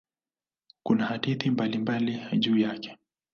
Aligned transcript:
Kuna 0.83 1.05
hadithi 1.05 1.51
mbalimbali 1.51 2.21
juu 2.37 2.57
yake. 2.57 2.97